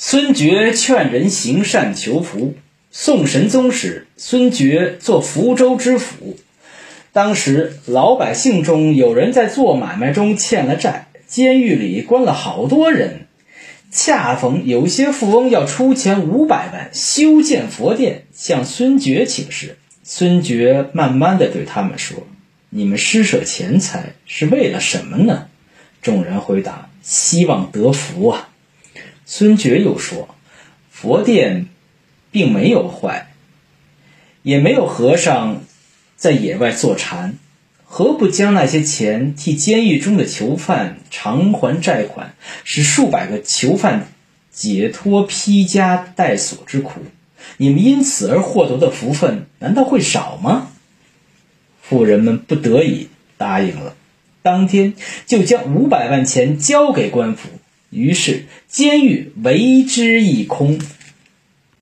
[0.00, 2.54] 孙觉劝人行善求福。
[2.92, 6.38] 宋神宗时，孙觉做福州知府。
[7.12, 13.26] 当时老百姓中有人在做买卖中欠了债，监狱里关了好多人。
[13.90, 19.78] 恰逢有些富翁要出钱五百万修建佛殿，向孙觉请示。
[20.04, 22.24] 孙觉慢慢的对他们说
[22.70, 25.48] ：“你们施舍钱财是为了什么呢？”
[26.00, 28.50] 众人回答：“希望得福啊。”
[29.30, 30.36] 孙觉又说
[30.90, 31.66] ：“佛殿
[32.30, 33.30] 并没有坏，
[34.42, 35.64] 也没有和尚
[36.16, 37.36] 在野外坐禅，
[37.84, 44.08] 何不将那些钱替监狱中的囚犯偿还债款，使数百个囚犯
[44.50, 47.02] 解脱披枷带锁之苦？
[47.58, 50.70] 你们因此而获得的福分，难道会少吗？”
[51.82, 53.94] 富人们不得已答应了，
[54.40, 54.94] 当天
[55.26, 57.50] 就将五百万钱交给官府。
[57.90, 60.78] 于是，监狱为之一空。